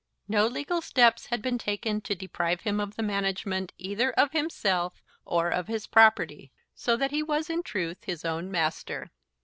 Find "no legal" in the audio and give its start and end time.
0.27-0.81